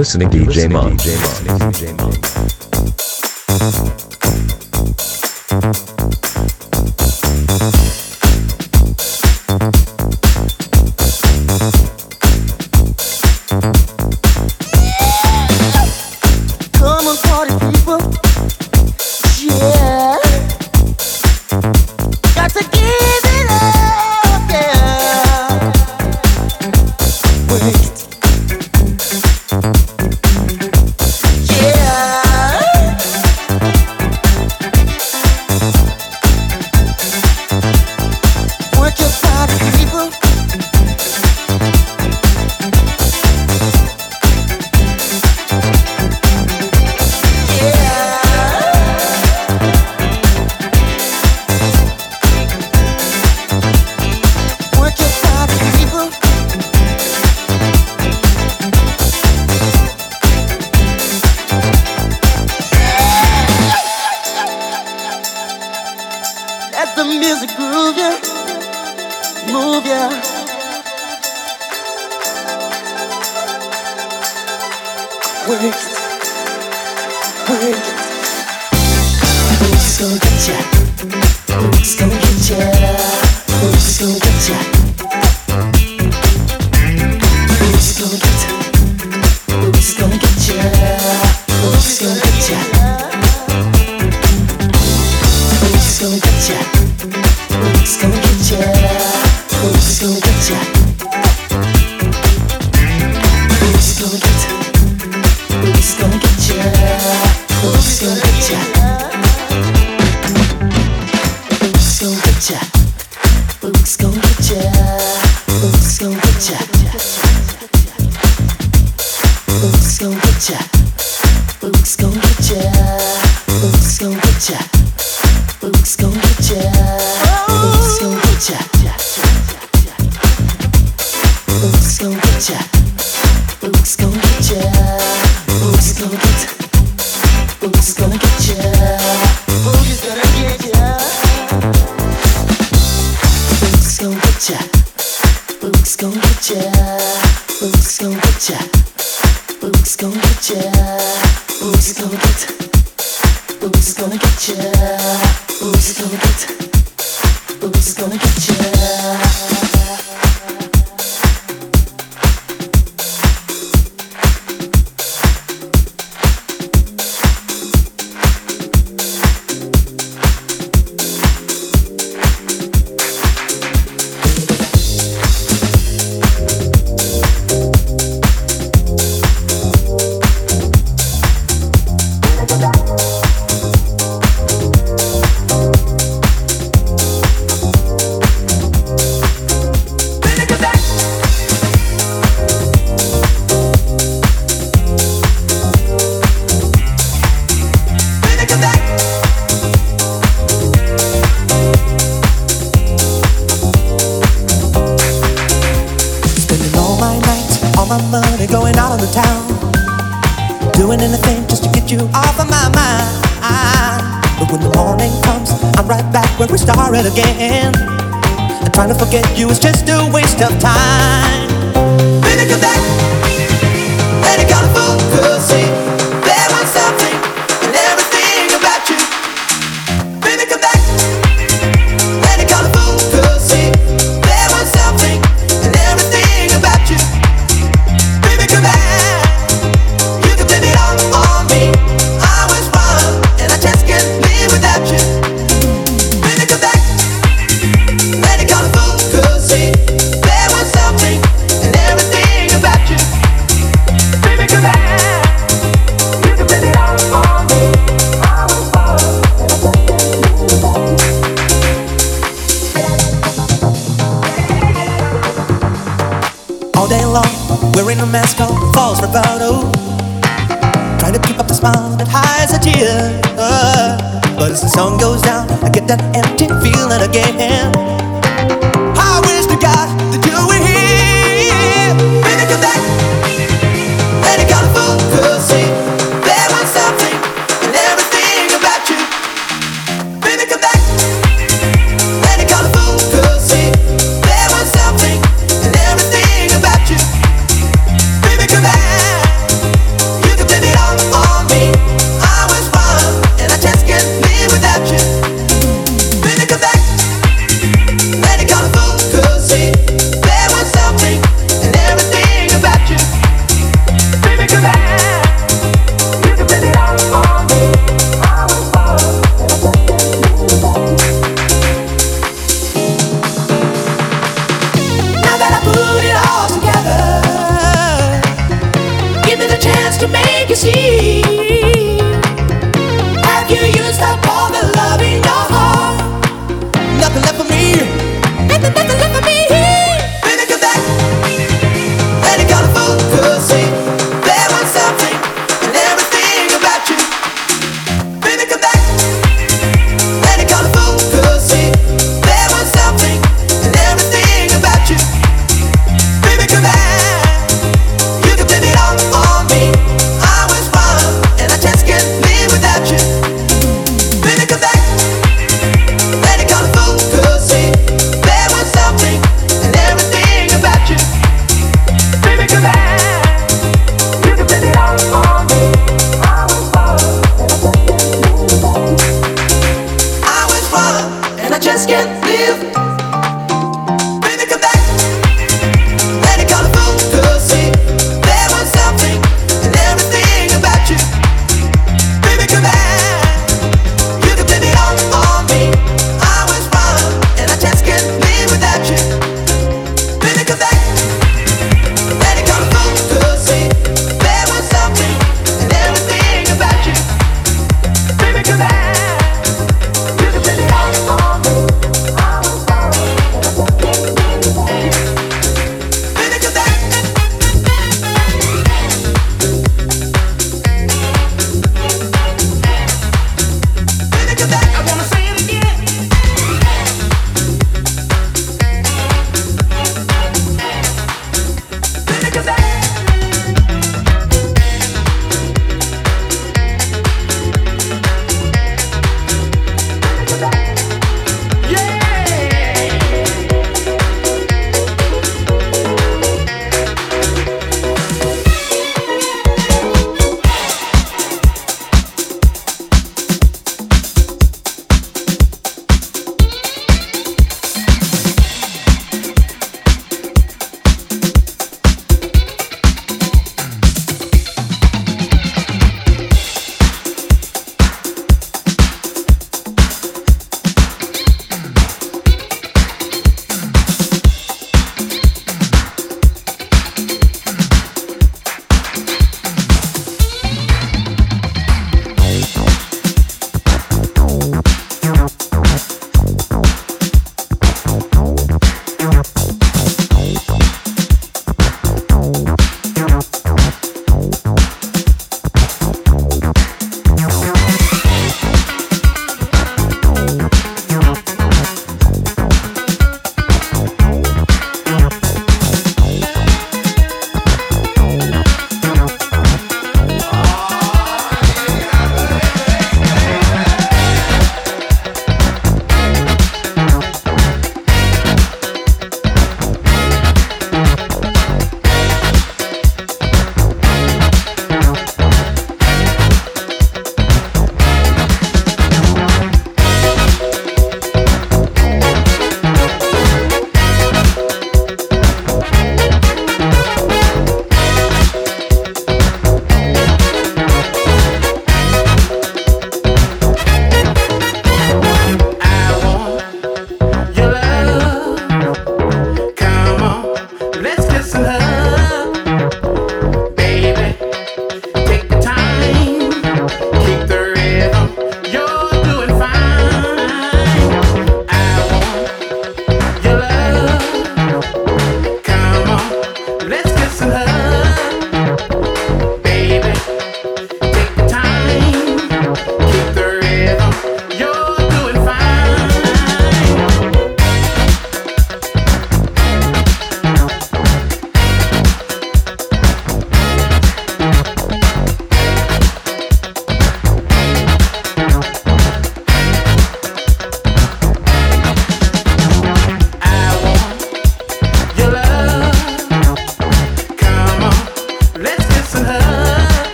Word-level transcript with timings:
listening 0.00 0.30
to 0.30 0.38
DJ 0.38 0.70
Mon. 0.72 0.96